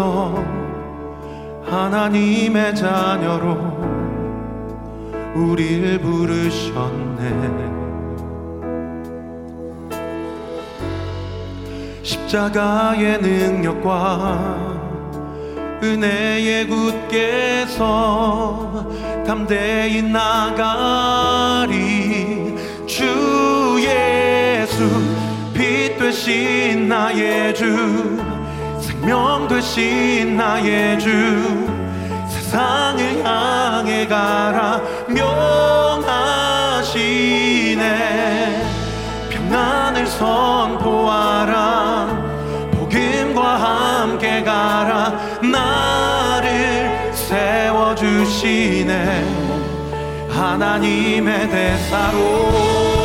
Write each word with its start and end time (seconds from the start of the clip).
백성 0.00 0.32
하나님의 1.66 2.74
자녀로 2.74 3.58
우리를 5.34 5.98
부르셨네. 5.98 7.70
십자가의 12.02 13.18
능력과 13.20 14.56
은혜의 15.82 16.66
굳게서 16.66 17.82
담대히 19.26 20.00
나가리 20.02 21.76
주 22.86 23.04
예수 23.80 24.88
빛 25.52 25.98
되신 25.98 26.88
나의 26.88 27.54
주 27.54 28.29
생명 29.00 29.48
되신 29.48 30.36
나의 30.36 30.98
주 30.98 31.66
세상을 32.28 33.24
향해 33.24 34.06
가라. 34.06 34.82
명하시네. 35.08 36.20
평안을 39.30 40.06
선포하라. 40.06 42.08
복음과 42.72 44.02
함께 44.02 44.42
가라. 44.42 45.18
나를 45.40 47.10
세워주시네. 47.14 48.92
하나님의 50.28 51.48
대사로 51.48 52.99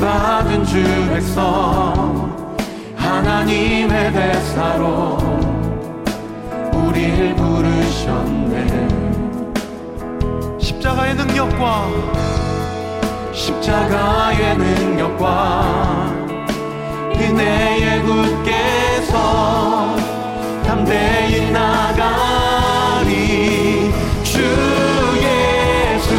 받은 0.00 0.64
주 0.64 0.82
백성 1.08 2.32
하나님의 2.96 4.12
대사로 4.12 5.18
우리를 6.72 7.34
부르셨네. 7.34 8.88
십자가의 10.58 11.14
능력과 11.14 11.88
십자가의 13.32 14.56
능력과 14.56 16.12
은혜의 17.16 18.02
굳게서 18.02 19.96
담대히 20.64 21.50
나가리 21.50 23.10
주 24.22 24.42
예수 25.18 26.14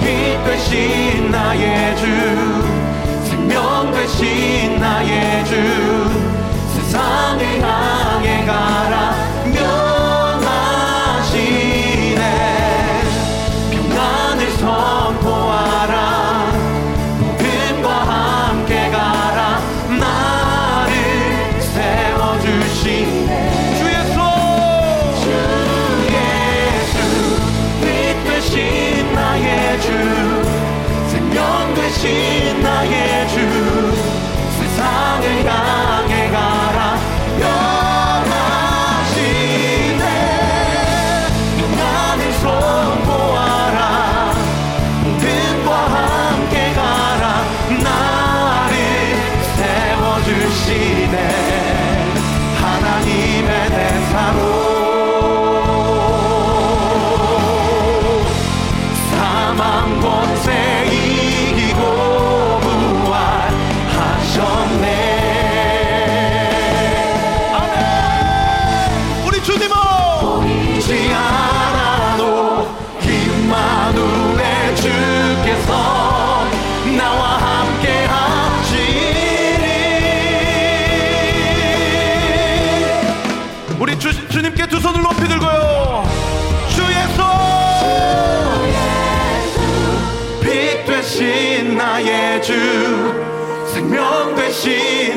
빛 0.00 0.42
되신 0.44 1.30
나의 1.30 1.87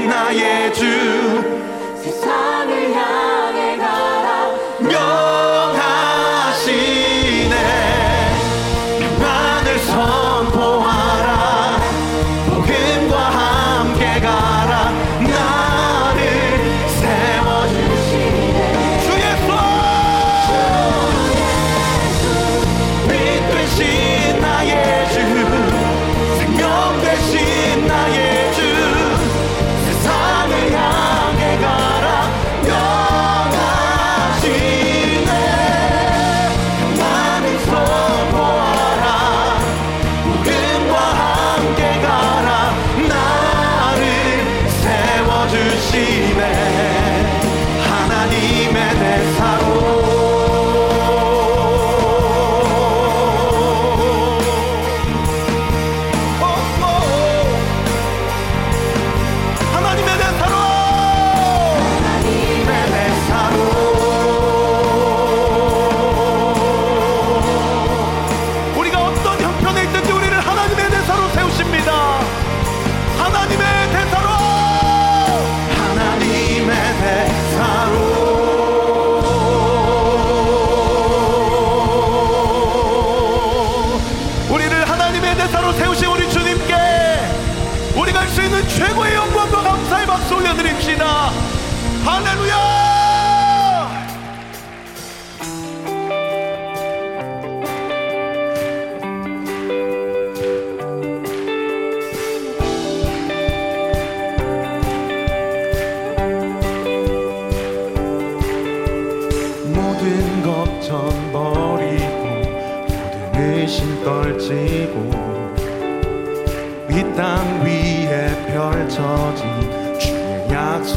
나의 0.07 0.72
주 0.72 1.31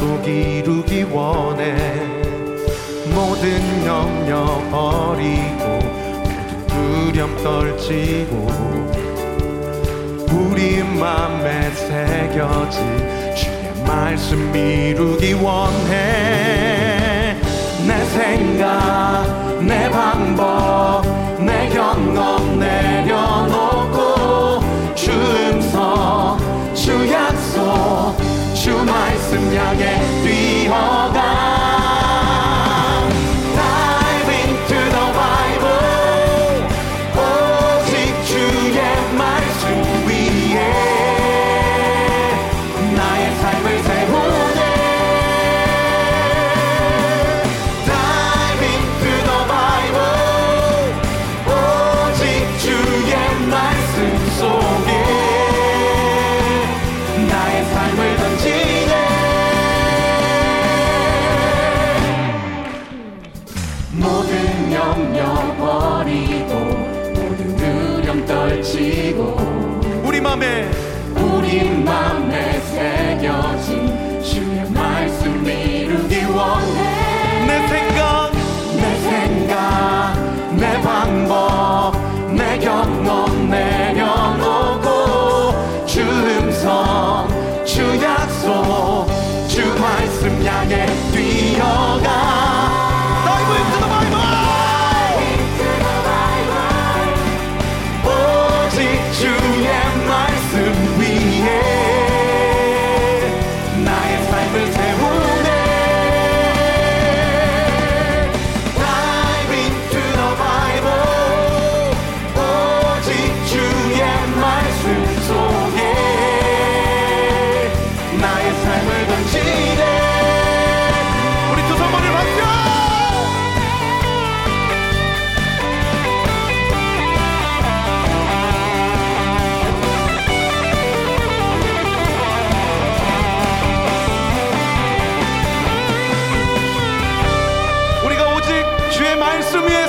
약속 0.05 0.27
이루기 0.27 1.01
원해. 1.03 1.75
모든 3.07 3.85
염려 3.85 4.45
버리고 4.69 5.79
모든 6.67 6.67
두려움 6.67 7.37
떨치고 7.37 8.47
우리 10.31 10.83
맘에 10.83 11.71
새겨진 11.71 12.83
주의 13.35 13.73
말씀 13.87 14.53
이루기 14.55 15.33
원해. 15.33 17.35
내 17.87 18.05
생각 18.05 19.25
내 19.61 19.89
방법 19.89 21.03
말씀 29.35 29.53
향해 29.53 29.99
뛰어 30.23 31.14
마음에 70.35 70.84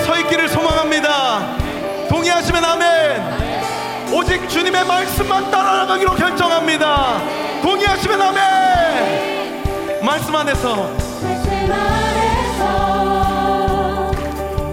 서 0.04 0.18
있기를 0.20 0.48
소망합니다. 0.48 1.56
동의하시면 2.08 2.64
아멘. 2.64 4.12
오직 4.12 4.48
주님의 4.48 4.84
말씀만 4.84 5.50
따라가기로 5.50 6.14
결정합니다. 6.14 7.20
동의하시면 7.62 8.22
아멘. 8.22 10.02
말씀 10.04 10.34
안에서 10.34 10.96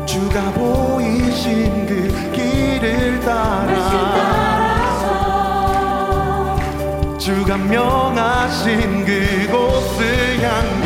주가 0.06 0.42
보이신 0.52 1.86
그 1.88 2.32
길을 2.32 3.20
따라 3.22 3.74
주가 7.18 7.58
명하신 7.58 9.06
그곳을 9.06 10.42
향해 10.42 10.83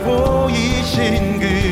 보이신 0.00 1.38
그 1.40 1.71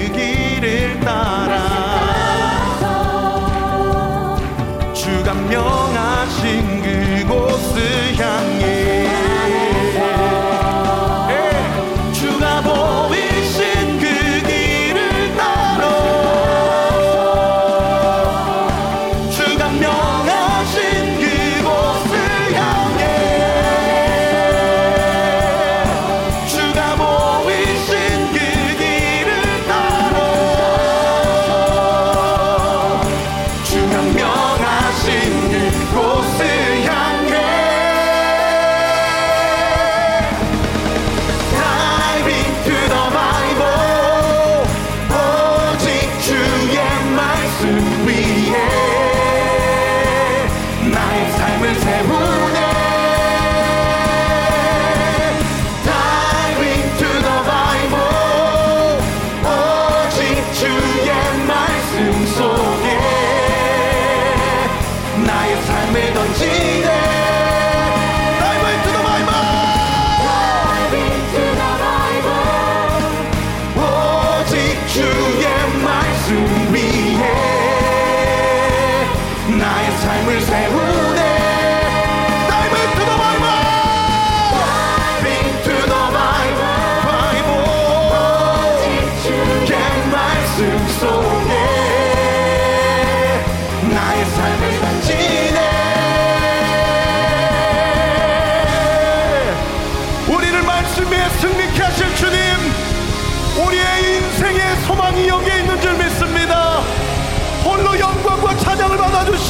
나의 65.24 65.62
삶을 65.62 66.14
던지네. 66.14 67.29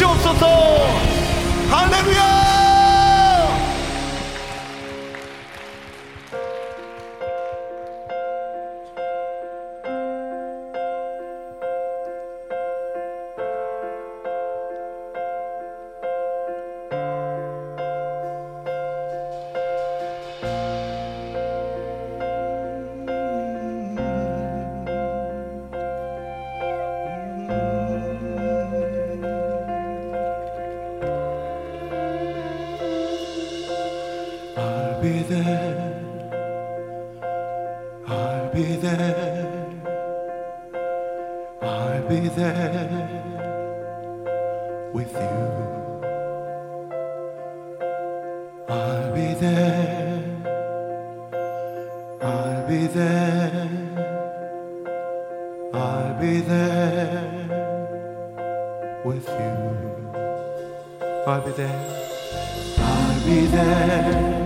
주시옵소서. 0.01 0.47
할렐루야! 1.69 2.40
Be 52.71 52.87
there. 52.87 53.69
I'll 55.75 56.21
be 56.21 56.41
there 56.41 57.25
with 59.05 59.27
you. 59.27 59.55
I'll 61.27 61.45
be 61.45 61.51
there. 61.51 61.79
I'll 62.79 63.25
be 63.27 63.47
there. 63.47 64.40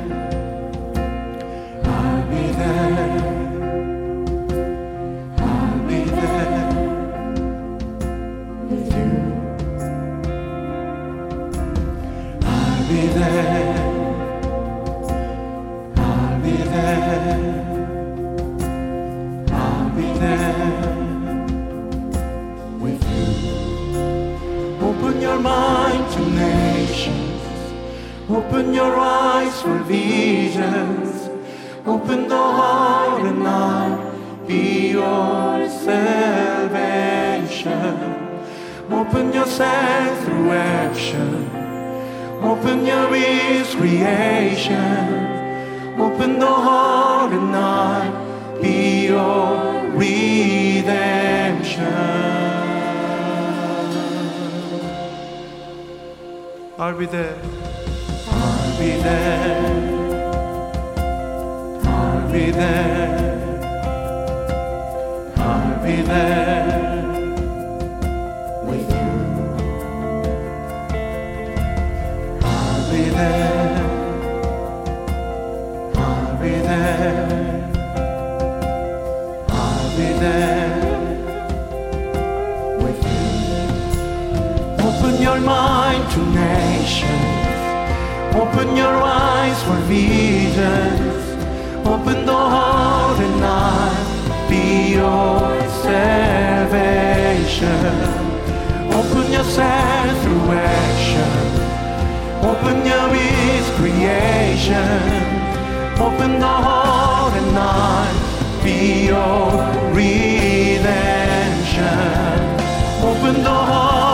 Open 28.30 28.72
your 28.72 28.96
eyes 28.96 29.60
for 29.60 29.76
visions. 29.80 31.28
Open 31.84 32.26
the 32.26 32.34
heart 32.34 33.20
and 33.20 33.46
I'll 33.46 34.46
be 34.46 34.92
your 34.92 35.68
salvation. 35.68 36.64
Open 38.90 39.30
yourself 39.30 40.24
through 40.24 40.52
action. 40.52 41.50
Open 42.42 42.86
your 42.86 43.14
ears, 43.14 43.74
creation. 43.74 46.00
Open 46.00 46.38
the 46.38 46.46
heart 46.46 47.30
and 47.30 47.54
I'll 47.54 48.62
be 48.62 49.08
your 49.08 49.90
redemption. 49.90 51.92
I'll 56.78 56.96
be 56.96 57.04
there. 57.04 57.83
I'll 58.74 58.80
be 58.80 58.90
there. 59.02 59.54
I'll 61.86 62.32
be 62.32 62.50
there. 62.50 63.24
I'll 65.36 65.82
be 65.84 66.02
there 66.02 67.06
with 68.66 68.90
you. 68.90 69.12
I'll 72.42 72.90
be 72.90 73.02
there. 73.10 73.84
I'll 75.94 76.36
be 76.42 76.50
there. 76.50 77.30
I'll 79.50 79.90
be 79.96 80.08
there 80.18 80.82
with 82.82 83.02
you. 83.06 83.22
Open 84.84 85.14
your 85.22 85.38
mind 85.40 86.10
to 86.10 86.20
nations. 86.26 87.33
Open 88.34 88.76
your 88.76 88.96
eyes 89.00 89.62
for 89.62 89.76
visions. 89.86 91.24
Open 91.86 92.26
the 92.26 92.32
heart 92.32 93.20
and 93.20 93.44
I'll 93.44 94.48
be 94.50 94.94
your 94.94 95.62
salvation. 95.86 96.74
Open 98.92 99.30
yourself 99.30 100.22
through 100.22 100.50
action. 100.50 101.44
Open 102.50 102.84
your 102.84 103.14
ears, 103.14 103.70
creation. 103.78 105.00
Open 106.00 106.40
the 106.40 106.54
heart 106.66 107.34
and 107.40 107.56
I'll 107.56 108.14
be 108.64 109.06
your 109.06 109.46
redemption. 109.94 110.82
Open 113.00 113.34
the 113.44 113.58
heart 113.70 114.13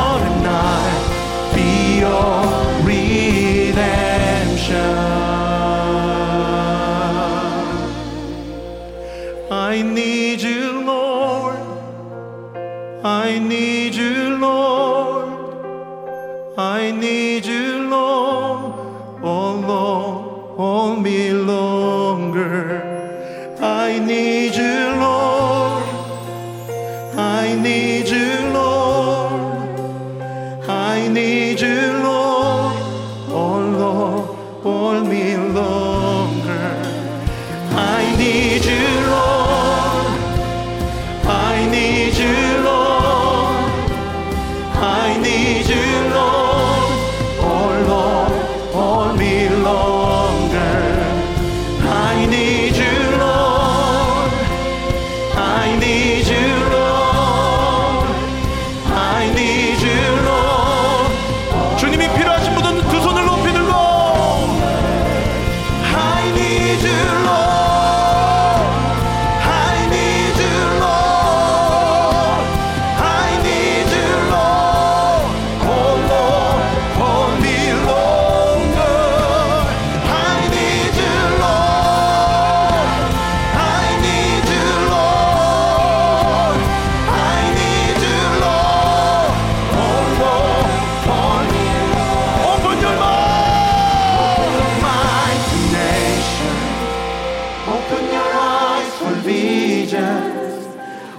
do 66.82 67.19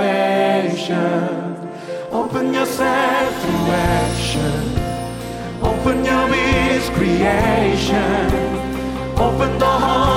Open 2.12 2.54
yourself 2.54 3.42
to 3.42 3.48
action. 3.72 4.62
Open 5.60 6.04
your 6.04 6.32
ears, 6.32 6.88
creation. 6.90 8.30
Open 9.18 9.58
the 9.58 9.66
heart 9.66 10.11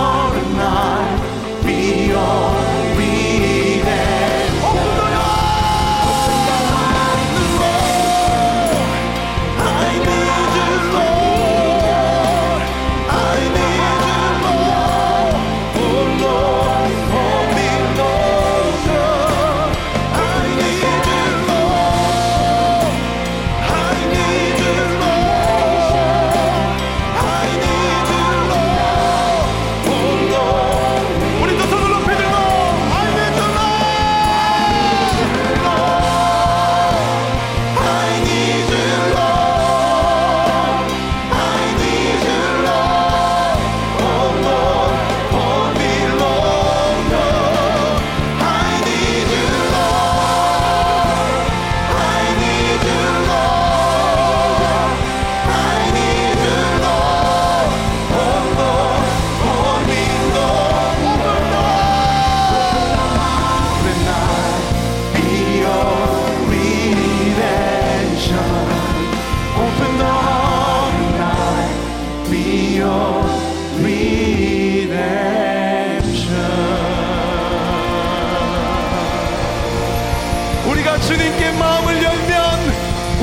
주님께 81.02 81.52
마음을 81.52 82.02
열면 82.02 82.60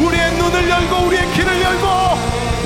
우리의 0.05 0.33
눈을 0.33 0.69
열고 0.69 0.97
우리의 1.07 1.33
귀를 1.33 1.63
열고 1.63 1.89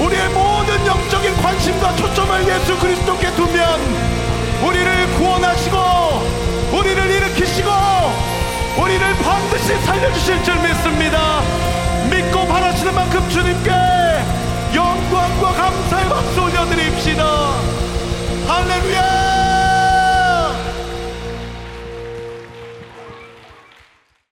우리의 0.04 0.28
모든 0.30 0.86
영적인 0.86 1.36
관심과 1.36 1.96
초점을 1.96 2.48
예수 2.48 2.78
그리스도께 2.78 3.34
두면 3.34 3.80
우리를 4.62 5.06
구원하시고 5.16 5.76
우리를 6.72 7.10
일으키시고 7.10 7.70
우리를 8.82 9.16
반드시 9.22 9.74
살려주실 9.84 10.44
줄 10.44 10.54
믿습니다. 10.60 11.40
믿고 12.10 12.46
바라시는 12.46 12.94
만큼 12.94 13.28
주님께 13.28 13.70
영광과 14.74 15.52
감사의 15.52 16.08
박수 16.08 16.42
올려드립시다. 16.42 17.52
할렐루야! 18.46 19.55